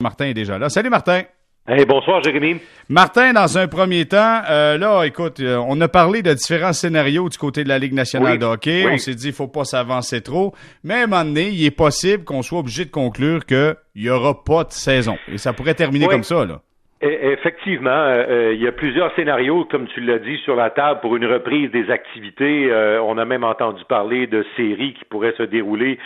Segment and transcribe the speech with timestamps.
[0.00, 0.68] Martin est déjà là.
[0.68, 1.22] Salut Martin.
[1.66, 2.60] Hey, bonsoir Jérémy.
[2.88, 7.28] Martin, dans un premier temps, euh, là, écoute, euh, on a parlé de différents scénarios
[7.28, 8.84] du côté de la Ligue nationale Oui, de hockey.
[8.86, 8.92] oui.
[8.94, 10.54] On s'est dit, il faut pas s'avancer trop.
[10.84, 14.08] Mais à un moment donné, il est possible qu'on soit obligé de conclure qu'il y
[14.08, 15.18] aura pas de saison.
[15.26, 16.12] Et ça pourrait terminer Oui.
[16.12, 16.60] comme ça, là.
[17.00, 20.98] Effectivement, euh, euh, il y a plusieurs scénarios, comme tu l'as dit, sur la table
[21.00, 22.72] pour une reprise des activités.
[22.72, 25.98] Euh, on a même entendu parler de séries qui pourraient se dérouler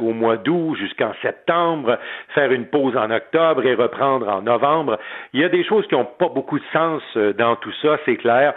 [0.00, 1.98] au mois d'août jusqu'en septembre,
[2.34, 4.98] faire une pause en octobre et reprendre en novembre.
[5.32, 7.02] Il y a des choses qui n'ont pas beaucoup de sens
[7.36, 8.54] dans tout ça, c'est clair.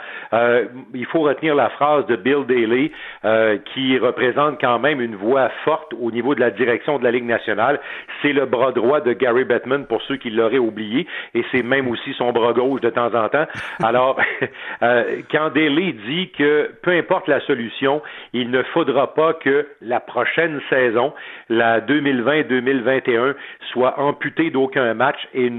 [0.94, 2.92] Il faut retenir la phrase de Bill Daly,
[3.24, 7.12] euh, qui représente quand même une voix forte au niveau de la direction de la
[7.12, 7.80] Ligue nationale.
[8.22, 11.88] C'est le bras droit de Gary Bettman, pour ceux qui l'auraient oublié, et c'est même
[11.88, 13.48] aussi son bras gauche de temps en temps.
[13.84, 14.20] Alors,
[14.84, 18.02] euh, quand Daly dit que peu importe la solution,
[18.34, 21.14] il ne faudra pas que la prochaine saison,
[21.50, 23.34] la 2020-2021,
[23.72, 25.50] soit amputée d'aucun match et, et-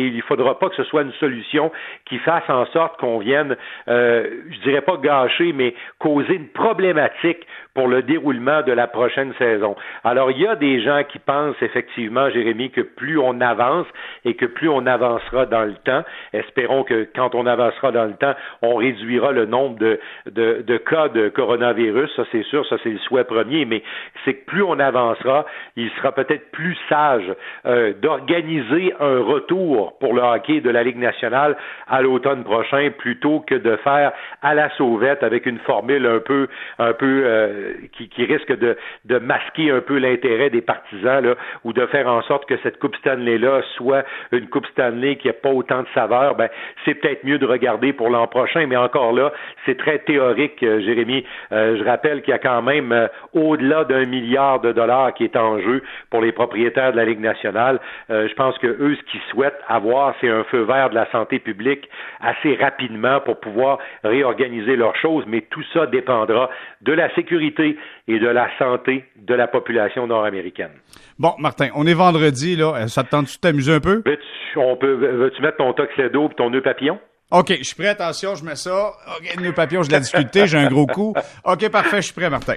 [0.00, 1.70] et il ne faudra pas que ce soit une solution
[2.06, 3.56] qui fasse en sorte qu'on vienne,
[3.88, 9.32] euh, je dirais pas gâcher, mais causer une problématique pour le déroulement de la prochaine
[9.38, 9.76] saison.
[10.02, 13.86] Alors, il y a des gens qui pensent effectivement, Jérémy, que plus on avance
[14.24, 18.14] et que plus on avancera dans le temps, espérons que quand on avancera dans le
[18.14, 22.98] temps, on réduira le nombre de, cas de coronavirus, ça c'est sûr, ça c'est le
[22.98, 23.82] souhait premier, mais
[24.24, 27.32] c'est que plus on avancera, il sera peut-être plus sage
[27.66, 31.56] euh, d'organiser un retour pour le hockey de la Ligue nationale
[31.88, 36.48] à l'automne prochain plutôt que de faire à la sauvette avec une formule un peu
[36.80, 38.76] euh, qui, risque de,
[39.18, 43.38] masquer un peu l'intérêt des partisans ou de faire en sorte que cette Coupe Stanley
[43.38, 46.48] là soit une Coupe Stanley qui n'a pas autant de saveur, ben
[46.84, 49.32] c'est peut-être mieux de regarder pour l'an prochain, mais encore là,
[49.66, 51.24] c'est très théorique, euh, Jérémy.
[51.52, 55.24] Euh, je rappelle qu'il y a quand même euh, au-delà d'un milliard de dollars qui
[55.24, 57.78] est en jeu pour les propriétaires de la Ligue nationale.
[58.08, 61.38] Je pense que eux, ce qu'ils souhaitent avoir, c'est un feu vert de la santé
[61.38, 61.88] publique
[62.20, 66.50] assez rapidement pour pouvoir réorganiser leurs choses, mais tout ça dépendra
[66.82, 67.76] de la sécurité
[68.08, 70.72] et de la santé de la population nord-américaine.
[71.18, 72.74] Bon, Martin, on est vendredi, là.
[72.76, 74.02] Euh, Ça te tente-tu de t'amuser un peu?
[74.04, 76.98] Veux-tu, on peut, veux-tu mettre ton tuxedo et ton nœud papillon?
[77.30, 77.88] OK, je suis prêt.
[77.88, 78.88] Attention, je mets ça.
[79.18, 80.46] OK, le papillon, je l'ai discuté.
[80.48, 81.14] J'ai un gros coup.
[81.44, 82.54] OK, parfait, je suis prêt, Martin.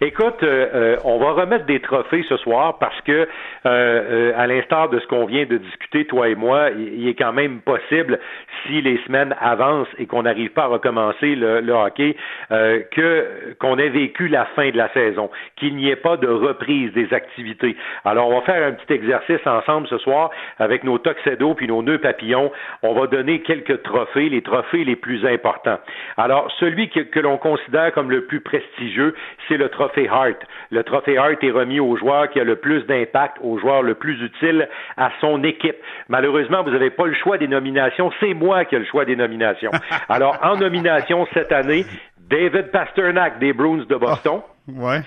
[0.00, 3.26] Écoute, euh, euh, on va remettre des trophées ce soir parce que, euh,
[3.66, 7.32] euh, à l'instar de ce qu'on vient de discuter, toi et moi, il, est quand
[7.32, 8.20] même possible,
[8.64, 12.14] si les semaines avancent et qu'on n'arrive pas à recommencer le, le hockey,
[12.52, 16.28] euh, que qu'on ait vécu la fin de la saison, qu'il n'y ait pas de
[16.28, 17.74] reprise des activités.
[18.04, 21.82] Alors, on va faire un petit exercice ensemble ce soir avec nos tuxedos puis nos
[21.82, 22.52] nœuds papillons.
[22.84, 25.80] On va donner quelques trophées, les trophées les plus importants.
[26.16, 29.16] Alors, celui que, que l'on considère comme le plus prestigieux,
[29.48, 30.36] c'est le trophée Hart.
[30.70, 33.94] Le trophée Hart est remis au joueur qui a le plus d'impact, au joueur le
[33.94, 35.76] plus utile à son équipe.
[36.08, 38.10] Malheureusement, vous n'avez pas le choix des nominations.
[38.20, 39.70] C'est moi qui ai le choix des nominations.
[40.08, 41.84] Alors, en nomination cette année,
[42.30, 45.00] David Pasternak des Bruins de Boston, Ouais.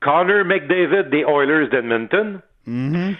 [0.00, 3.14] Connor McDavid des Oilers d'Edmonton Mhm.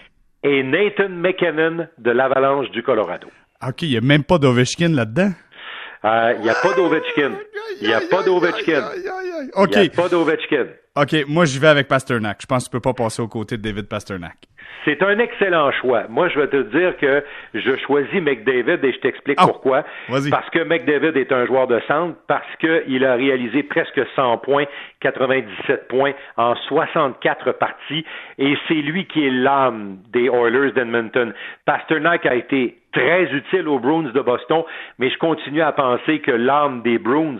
[0.44, 3.28] et Nathan McKinnon de l'Avalanche du Colorado.
[3.66, 5.30] OK, il n'y a même pas d'Ovechkin là-dedans?
[6.04, 7.32] Euh, Il n'y a pas d'Ovechkin.
[7.82, 8.82] Il n'y a pas d'Ovechkin.
[8.96, 10.66] Il n'y a pas d'Ovechkin.
[11.00, 12.38] OK, moi, j'y vais avec Pasternak.
[12.42, 14.36] Je pense que tu peux pas passer aux côtés de David Pasternak.
[14.84, 16.04] C'est un excellent choix.
[16.08, 17.22] Moi, je vais te dire que
[17.54, 19.84] je choisis McDavid et je t'explique Ah, pourquoi.
[20.08, 20.30] vas-y.
[20.30, 24.64] Parce que McDavid est un joueur de centre, parce qu'il a réalisé presque 100 points,
[25.00, 28.04] 97 points en 64 parties,
[28.38, 31.32] et c'est lui qui est l'âme des Oilers d'Edmonton.
[31.66, 34.62] Pasternak a été très utile aux Bruins de Boston,
[34.98, 37.36] mais je continue à penser que l'âme des Bruins,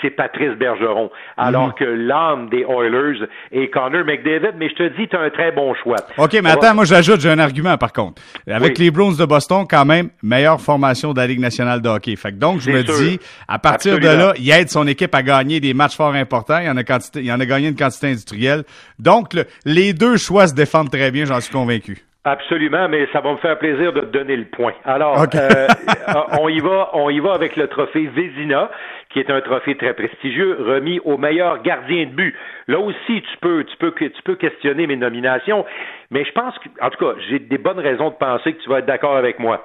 [0.00, 1.72] c'est Patrice Bergeron, alors Mhm.
[1.74, 5.52] que l'âme des Oilers est Connor McDavid, mais je te dis, tu as un très
[5.52, 5.96] bon choix.
[6.18, 8.22] OK, mais attends, moi, j'ajoute, j'ai un argument, par contre.
[8.48, 8.84] Avec Oui.
[8.84, 12.16] les Bruins de Boston, quand même, meilleure formation de la Ligue nationale de hockey.
[12.16, 12.94] Fait que donc, je me sûr.
[12.96, 16.58] dis, à partir de là, il aide son équipe à gagner des matchs forts importants.
[16.62, 18.64] Il en a, quantité, il en a gagné une quantité industrielle.
[18.98, 21.98] Donc, le- les deux choix se défendent très bien, j'en suis convaincu.
[22.26, 24.72] Absolument, mais ça va me faire plaisir de te donner le point.
[24.86, 25.66] Alors, euh,
[26.40, 28.70] on y va, on y va avec le trophée Vézina,
[29.10, 32.34] qui est un trophée très prestigieux, remis au meilleur gardien de but.
[32.66, 35.66] Là aussi, tu peux, tu peux, tu peux questionner mes nominations,
[36.10, 38.70] mais je pense que, en tout cas, j'ai des bonnes raisons de penser que tu
[38.70, 39.62] vas être d'accord avec moi.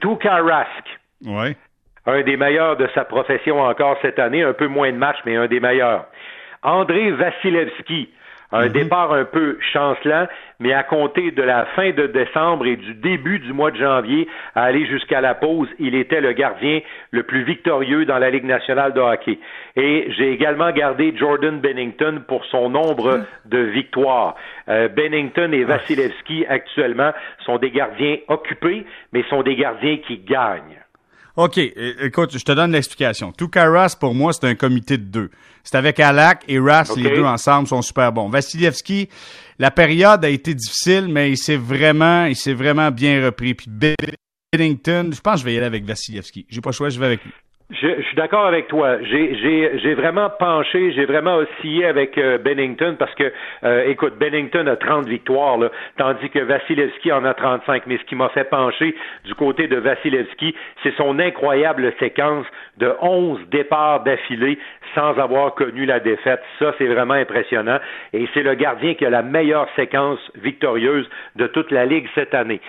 [0.00, 1.54] Tuukka Rask, Ouais.
[2.06, 5.36] un des meilleurs de sa profession encore cette année, un peu moins de matchs, mais
[5.36, 6.06] un des meilleurs.
[6.62, 8.08] André Vasilevski,
[8.52, 8.72] Un mhm.
[8.72, 10.26] départ un peu chancelant,
[10.58, 14.28] mais à compter de la fin de décembre et du début du mois de janvier
[14.54, 16.80] à aller jusqu'à la pause, il était le gardien
[17.12, 19.38] le plus victorieux dans la Ligue nationale de hockey.
[19.76, 23.24] Et j'ai également gardé Jordan Bennington pour son nombre mhm.
[23.46, 24.34] de victoires.
[24.68, 27.12] Euh, Bennington et Vasilevski actuellement
[27.44, 30.79] sont des gardiens occupés, mais sont des gardiens qui gagnent.
[31.40, 33.32] OK, écoute, je te donne l'explication.
[33.32, 35.30] Toukaras, pour moi, c'est un comité de deux.
[35.64, 38.28] C'est avec Alak et Ras, les deux ensemble sont super bons.
[38.28, 39.08] Vassilievski,
[39.58, 43.54] la période a été difficile, mais il s'est vraiment, il s'est vraiment bien repris.
[43.54, 46.44] Puis Bennington, je pense que je vais y aller avec Vassilievski.
[46.46, 47.32] J'ai pas le choix, je vais avec lui.
[47.70, 48.98] Je, suis d'accord avec toi.
[49.02, 53.32] J'ai vraiment penché, j'ai vraiment oscillé avec euh, Bennington parce que,
[53.62, 57.84] euh, écoute, Bennington a 30 victoires, là, tandis que Vasilevski en a 35.
[57.86, 62.44] Mais ce qui m'a fait pencher du côté de Vasilevski, c'est son incroyable séquence
[62.78, 64.58] de 11 départs d'affilée
[64.96, 66.42] sans avoir connu la défaite.
[66.58, 67.78] Ça, c'est vraiment impressionnant.
[68.12, 72.34] Et c'est le gardien qui a la meilleure séquence victorieuse de toute la Ligue cette
[72.34, 72.60] année.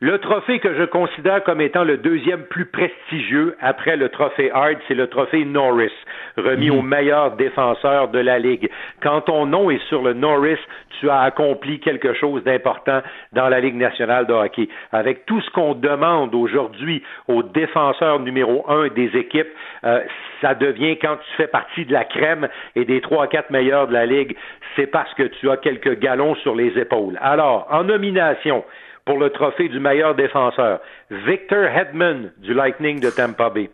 [0.00, 4.76] Le trophée que je considère comme étant le deuxième plus prestigieux après le trophée Hart,
[4.86, 5.92] c'est le trophée Norris,
[6.36, 6.78] remis mhm.
[6.78, 8.68] au meilleur défenseur de la Ligue.
[9.00, 10.58] Quand ton nom est sur le Norris,
[11.00, 13.00] tu as accompli quelque chose d'important
[13.32, 14.68] dans la Ligue nationale de hockey.
[14.92, 19.48] Avec tout ce qu'on demande aujourd'hui aux défenseurs numéro un des équipes,
[19.84, 20.00] euh,
[20.42, 23.88] ça devient quand tu fais partie de la crème et des trois à quatre meilleurs
[23.88, 24.36] de la Ligue,
[24.76, 27.18] c'est parce que tu as quelques galons sur les épaules.
[27.22, 28.62] Alors, en nomination,
[29.06, 30.80] pour le trophée du meilleur défenseur.
[31.10, 33.70] Victor Hedman du Lightning de Tampa Bay.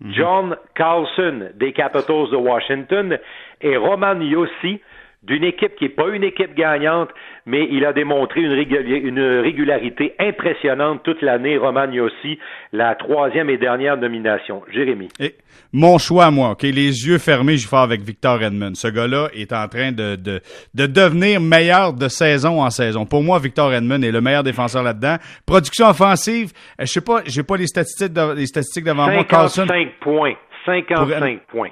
[0.00, 0.12] Mhm.
[0.12, 3.18] John Carlson des Capitals de Washington
[3.60, 4.80] et Roman Yossi
[5.22, 7.08] d'une équipe qui n'est pas une équipe gagnante,
[7.46, 11.56] mais il a démontré une, régularité impressionnante toute l'année.
[11.56, 12.38] Roman Yossi,
[12.72, 14.62] la troisième et dernière nomination.
[14.72, 15.08] Jérémy.
[15.20, 15.36] Et
[15.72, 18.74] mon choix, moi, ok, les yeux fermés, je fais avec Victor Edmond.
[18.74, 20.40] Ce gars-là est en train de, de,
[20.74, 23.06] de, devenir meilleur de saison en saison.
[23.06, 25.16] Pour moi, Victor Edmond est le meilleur défenseur là-dedans.
[25.46, 29.24] Production offensive, euh, je sais pas, j'ai pas les statistiques, les statistiques devant moi.
[29.28, 30.34] 55 points.
[30.66, 31.70] 55 points.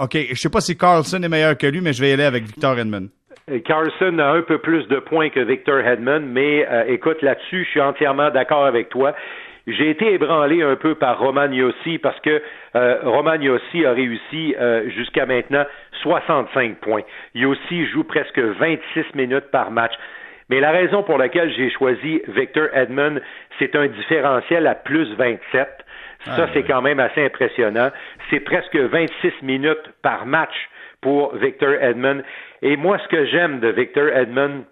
[0.00, 0.16] OK.
[0.30, 2.44] Je sais pas si Carlson est meilleur que lui, mais je vais y aller avec
[2.44, 3.08] Victor Hedman.
[3.50, 7.64] Euh, Carlson a un peu plus de points que Victor Hedman, mais euh, écoute, là-dessus,
[7.64, 9.14] je suis entièrement d'accord avec toi.
[9.66, 12.42] J'ai été ébranlé un peu par Roman Yossi parce que
[12.74, 14.54] euh, Roman Yossi a réussi
[14.96, 15.64] jusqu'à maintenant
[16.02, 17.02] 65 points.
[17.34, 19.92] Yossi joue presque 26 minutes par match.
[20.48, 23.20] Mais la raison pour laquelle j'ai choisi Victor Edmond,
[23.58, 25.68] c'est un différentiel à plus 27.
[26.24, 27.90] Ça, c'est quand même assez impressionnant.
[28.28, 30.54] C'est presque 26 minutes par match
[31.00, 32.22] pour Victor Edmond.
[32.62, 34.64] Et moi, ce que j'aime de Victor Edmond,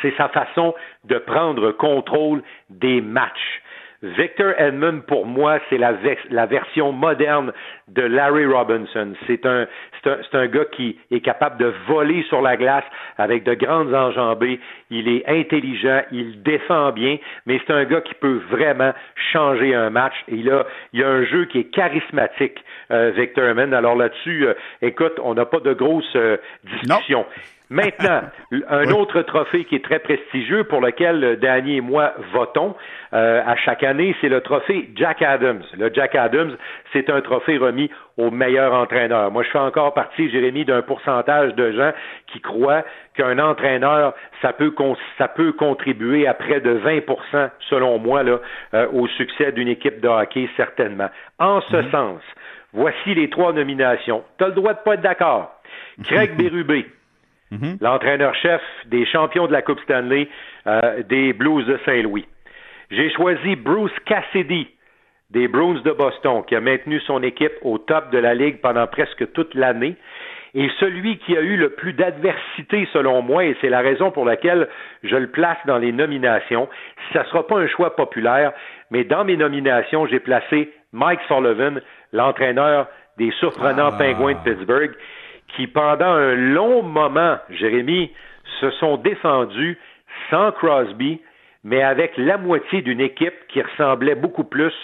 [0.00, 0.74] c'est sa façon
[1.04, 3.62] de prendre contrôle des matchs.
[4.02, 5.92] Victor Edmond, pour moi, c'est la,
[6.30, 7.52] la, version moderne
[7.88, 9.12] de Larry Robinson.
[9.26, 9.66] C'est un,
[10.06, 12.84] un, un, gars qui est capable de voler sur la glace
[13.18, 14.58] avec de grandes enjambées.
[14.88, 18.94] Il est intelligent, il défend bien, mais c'est un gars qui peut vraiment
[19.32, 20.14] changer un match.
[20.28, 20.64] Et il a,
[20.94, 22.58] il a un jeu qui est charismatique,
[22.90, 23.72] euh, Victor Edmond.
[23.72, 27.26] Alors là-dessus, euh, écoute, on n'a pas de grosses euh, discussions.
[27.70, 28.22] Maintenant,
[28.68, 32.74] un autre trophée qui est très prestigieux pour lequel euh, Danny et moi votons
[33.12, 35.62] euh, à chaque année, c'est le trophée Jack Adams.
[35.78, 36.56] Le Jack Adams,
[36.92, 39.30] c'est un trophée remis au meilleur entraîneur.
[39.30, 41.92] Moi, je fais encore partie, Jérémy, d'un pourcentage de gens
[42.26, 42.84] qui croient
[43.14, 44.74] qu'un entraîneur, ça peut,
[45.16, 48.38] ça peut contribuer à près de 20% selon moi, là,
[48.74, 51.08] euh, au succès d'une équipe de hockey, certainement.
[51.38, 51.90] En ce mhm.
[51.92, 52.20] sens,
[52.72, 54.24] voici les trois nominations.
[54.38, 55.52] Tu as le droit de pas être d'accord.
[56.04, 56.36] Craig
[57.50, 57.78] Mhm.
[57.80, 60.28] l'entraîneur-chef des champions de la Coupe Stanley
[60.66, 62.26] euh, des Blues de Saint-Louis.
[62.90, 64.68] J'ai choisi Bruce Cassidy
[65.30, 68.86] des Bruins de Boston, qui a maintenu son équipe au top de la Ligue pendant
[68.86, 69.96] presque toute l'année.
[70.54, 74.24] Et celui qui a eu le plus d'adversité, selon moi, et c'est la raison pour
[74.24, 74.68] laquelle
[75.04, 76.68] je le place dans les nominations,
[77.12, 78.52] ça ne sera pas un choix populaire,
[78.90, 81.80] mais dans mes nominations, j'ai placé Mike Sullivan,
[82.12, 83.98] l'entraîneur des surprenants ah.
[83.98, 84.90] Pingouins de Pittsburgh,
[85.56, 88.10] qui, pendant un long moment, Jérémy,
[88.60, 89.78] se sont défendus
[90.30, 91.20] sans Crosby,
[91.64, 94.74] mais avec la moitié d'une équipe qui ressemblait beaucoup plus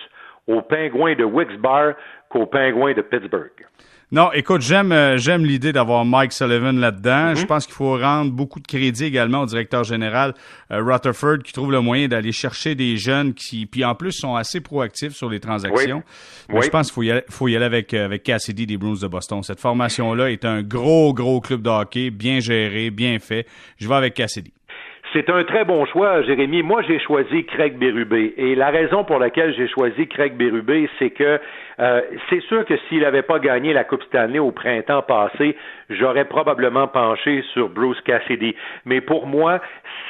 [0.47, 1.95] aux Pingouins de Wilkes-Barre
[2.29, 3.67] qu'aux Pingouins de Pittsburgh.
[4.13, 7.31] Non, écoute, j'aime euh, j'aime l'idée d'avoir Mike Sullivan là-dedans.
[7.31, 7.37] Mhm.
[7.39, 10.33] Je pense qu'il faut rendre beaucoup de crédit également au directeur général
[10.71, 14.37] euh, Rutherford qui trouve le moyen d'aller chercher des jeunes qui puis en plus sont
[14.37, 16.05] assez proactifs sur les transactions.
[16.49, 18.95] Je pense qu'il faut y aller, faut y aller avec euh, avec Cassidy des Bruins
[18.95, 19.43] de Boston.
[19.43, 23.45] Cette formation là est un gros gros club de hockey, bien géré, bien fait.
[23.77, 24.53] Je vais avec Cassidy.
[25.17, 26.63] C'est un très bon choix, Jérémy.
[26.63, 28.13] Moi, j'ai choisi Craig Berube.
[28.37, 31.41] Et la raison pour laquelle j'ai choisi Craig Berube, c'est que
[31.79, 35.57] euh, c'est sûr que s'il n'avait pas gagné la Coupe Stanley au printemps passé,
[35.89, 38.55] j'aurais probablement penché sur Bruce Cassidy.
[38.85, 39.61] Mais pour moi,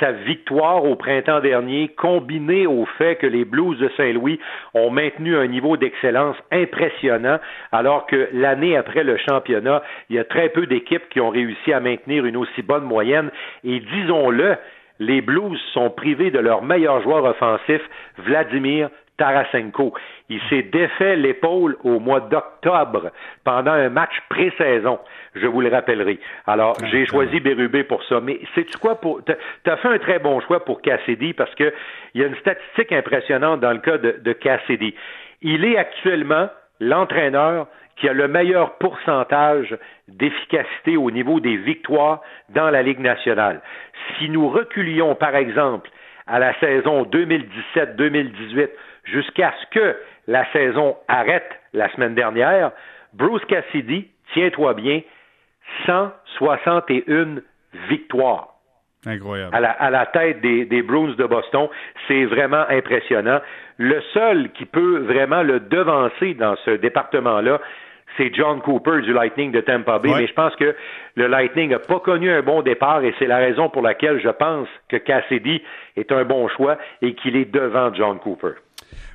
[0.00, 4.40] sa victoire au printemps dernier, combinée au fait que les Blues de Saint-Louis
[4.74, 7.38] ont maintenu un niveau d'excellence impressionnant,
[7.70, 11.72] alors que l'année après le championnat, il y a très peu d'équipes qui ont réussi
[11.72, 13.30] à maintenir une aussi bonne moyenne.
[13.62, 14.56] Et disons-le,
[14.98, 17.80] les Blues sont privés de leur meilleur joueur offensif,
[18.18, 19.94] Vladimir Tarasenko.
[20.28, 23.10] Il s'est défait l'épaule au mois d'octobre
[23.44, 24.98] pendant un match pré-saison.
[25.34, 26.18] Je vous le rappellerai.
[26.46, 28.20] Alors, ah, j'ai choisi Bérubé pour ça.
[28.20, 29.00] Mais sais-tu quoi?
[29.00, 31.72] Pour, t'as fait un très bon choix pour Cassidy parce que
[32.14, 34.94] il y a une statistique impressionnante dans le cas de, de Cassidy.
[35.42, 36.48] Il est actuellement
[36.80, 39.76] l'entraîneur qui a le meilleur pourcentage
[40.08, 43.60] d'efficacité au niveau des victoires dans la Ligue nationale.
[44.18, 45.90] Si nous reculions, par exemple,
[46.26, 48.68] à la saison 2017-2018
[49.04, 52.72] jusqu'à ce que la saison arrête la semaine dernière,
[53.14, 55.00] Bruce Cassidy, tiens-toi bien,
[55.86, 57.40] 161
[57.88, 58.48] victoires.
[59.06, 59.54] Incroyable.
[59.54, 61.68] À la, tête des, des Bruins de Boston,
[62.08, 63.40] c'est vraiment impressionnant.
[63.78, 67.60] Le seul qui peut vraiment le devancer dans ce département-là,
[68.16, 70.74] c'est John Cooper du Lightning de Tampa Bay, mais je pense que
[71.14, 74.28] le Lightning n'a pas connu un bon départ et c'est la raison pour laquelle je
[74.28, 75.62] pense que Cassidy
[75.96, 78.54] est un bon choix et qu'il est devant John Cooper.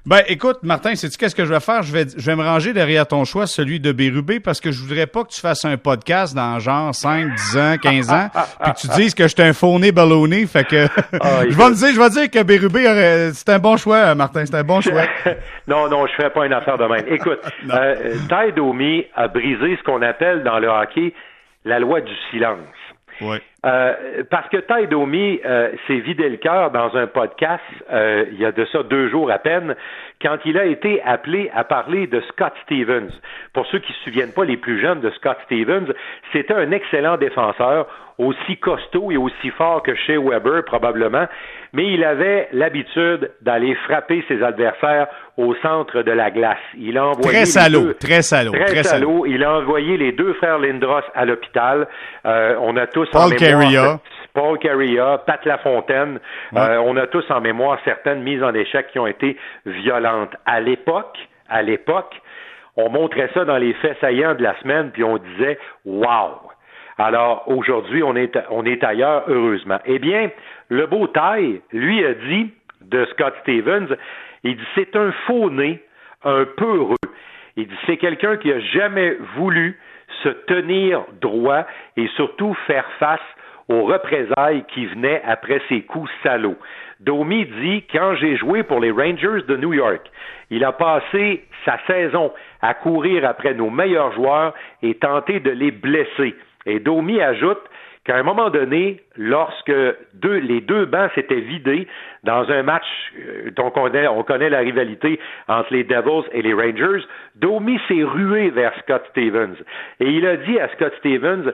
[0.03, 1.83] Ben, écoute, Martin, sais-tu qu'est-ce que je vais faire?
[1.83, 4.81] Je vais, je vais me ranger derrière ton choix, celui de Bérubé, parce que je
[4.81, 8.29] voudrais pas que tu fasses un podcast dans genre 5, 10 ans, 15 ans,
[8.63, 10.47] puis que tu dises que je suis un fauné ballonné.
[10.47, 10.87] Fait que,
[11.21, 14.43] ah, je vais me dire, je vais dire que Bérubé, c'est un bon choix, Martin,
[14.43, 15.03] c'est un bon choix.
[15.67, 17.05] non, non, je fais pas une affaire de même.
[17.07, 17.39] Écoute,
[17.69, 21.13] euh, Ty Domi a brisé ce qu'on appelle dans le hockey
[21.63, 22.57] la loi du silence.
[23.63, 28.39] Euh, parce que Ty Domi euh, s'est vidé le cœur dans un podcast euh, il
[28.39, 29.75] y a de ça deux jours à peine
[30.19, 33.11] quand il a été appelé à parler de Scott Stevens.
[33.53, 35.93] Pour ceux qui ne se souviennent pas, les plus jeunes de Scott Stevens,
[36.31, 37.87] c'était un excellent défenseur,
[38.17, 41.25] aussi costaud et aussi fort que chez Weber probablement,
[41.73, 46.57] mais il avait l'habitude d'aller frapper ses adversaires au centre de la glace.
[46.77, 49.25] Il a envoyé très salaud, très salaud, très, salaud.
[49.25, 51.87] Il a envoyé les deux frères Lindros à l'hôpital.
[52.25, 53.50] Euh, on a tous Paul en mémoire
[54.33, 56.19] Paul Carrier, Pat Lafontaine.
[56.55, 60.33] Euh, on a tous en mémoire certaines mises en échec qui ont été violentes.
[60.45, 61.17] À l'époque,
[61.49, 62.15] à l'époque,
[62.77, 66.39] on montrait ça dans les faits saillants de la semaine, puis on disait Wow!
[66.97, 69.79] Alors aujourd'hui, on est, on est ailleurs, heureusement.
[69.85, 70.29] Eh bien,
[70.69, 73.87] le beau taille, lui, a dit de Scott Stevens,
[74.43, 75.81] il dit c'est un faux né,
[76.23, 76.95] un peu heureux.
[77.57, 79.79] Il dit c'est quelqu'un qui a jamais voulu
[80.23, 81.65] se tenir droit
[81.97, 83.19] et surtout faire face
[83.69, 86.57] aux représailles qui venaient après ses coups salauds.
[86.99, 90.01] Domi dit quand j'ai joué pour les Rangers de New York,
[90.49, 95.71] il a passé sa saison à courir après nos meilleurs joueurs et tenter de les
[95.71, 96.35] blesser.
[96.65, 97.61] Et Domi ajoute
[98.03, 99.71] qu'à un moment donné, lorsque
[100.23, 101.87] les deux bancs s'étaient vidés
[102.23, 102.85] dans un match
[103.17, 107.05] euh, dont on connaît, la rivalité entre les Devils et les Rangers,
[107.35, 109.55] Domi s'est rué vers Scott Stevens.
[109.99, 111.51] Et il a dit à Scott Stevens,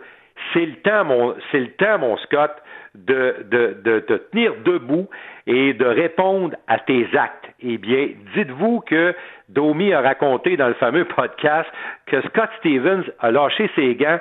[0.54, 2.52] c'est le temps, mon, Scott,
[2.96, 4.00] de, de,
[4.32, 5.10] tenir debout
[5.46, 7.46] et de répondre à tes actes.
[7.62, 9.14] Eh bien, dites-vous que
[9.50, 11.70] Domi a raconté dans le fameux podcast
[12.06, 14.20] que Scott Stevens a lâché ses gants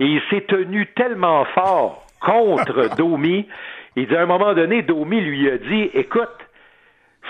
[0.00, 3.48] et il s'est tenu tellement fort contre Domi.
[3.96, 6.28] Il dit à un moment donné, Domi lui a dit, écoute,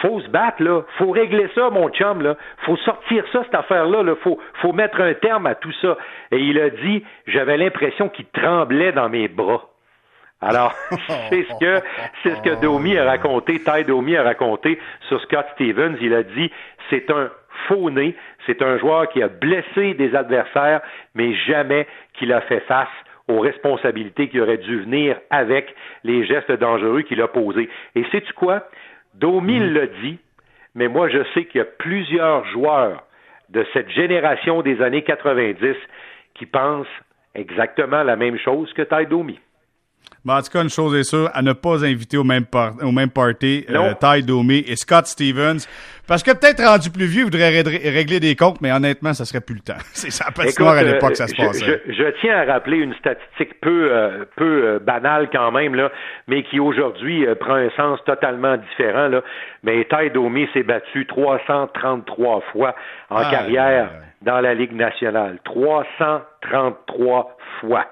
[0.03, 0.83] faut se battre, là.
[0.99, 2.37] Faut régler ça, mon chum, là.
[2.65, 4.15] Faut sortir ça, cette affaire-là, là.
[4.23, 5.97] Faut, faut mettre un terme à tout ça.
[6.31, 9.65] Et il a dit, j'avais l'impression qu'il tremblait dans mes bras.
[10.41, 10.73] Alors,
[11.31, 11.87] c'est ce que,
[12.23, 15.97] c'est ce que Domi a raconté, Ty Domi a raconté sur Scott Stevens.
[16.01, 16.53] Il a dit,
[16.91, 17.31] c'est un
[17.67, 18.15] faux né,
[18.47, 20.81] c'est un joueur qui a blessé des adversaires,
[21.15, 22.89] mais jamais qu'il a fait face
[23.29, 25.75] aux responsabilités qui auraient dû venir avec
[26.05, 27.69] les gestes dangereux qu'il a posés.
[27.95, 28.69] Et sais-tu quoi?
[29.15, 29.75] Domi mm.
[29.75, 30.19] l'a dit,
[30.75, 33.05] mais moi je sais qu'il y a plusieurs joueurs
[33.51, 35.77] de cette génération des années 90
[36.35, 36.87] qui pensent
[37.35, 39.39] exactement la même chose que Ty Domi.
[40.25, 42.45] Bon, en tout cas, une chose est sûre, à ne pas inviter au même,
[42.83, 45.61] au même party euh, Ty Domi et Scott Stevens.
[46.09, 49.57] Parce que peut-être rendu plus vieux, voudrait régler des comptes, mais honnêtement, ça serait plus
[49.57, 49.79] le temps.
[49.93, 51.83] C'est ça patinoire à l'époque, ça se passait.
[51.87, 55.93] Je, je, tiens à rappeler une statistique peu, euh, peu euh, banale quand même, là,
[56.27, 59.09] mais qui aujourd'hui euh, prend un sens totalement différent.
[59.09, 59.21] Là.
[59.63, 62.75] Mais Ty Domi s'est battu 333 fois
[63.11, 63.91] en carrière
[64.23, 65.39] dans la Ligue nationale.
[65.45, 67.85] 333 fois.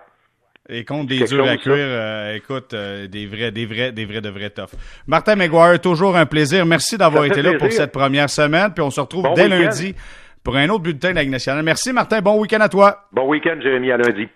[0.69, 4.51] Et contre des durs à cuire, écoute, des vrais, des vrais, des vrais, de vrais
[4.51, 4.71] tough.
[5.07, 6.67] Martin McGuire, toujours un plaisir.
[6.67, 8.73] Merci d'avoir été là pour cette première semaine.
[8.75, 9.95] Puis on se retrouve dès lundi
[10.43, 11.65] pour un autre bulletin de la Nationale.
[11.65, 13.09] Merci Martin, bon week-end à toi.
[13.13, 14.29] Bon week-end, Jérémy, à lundi.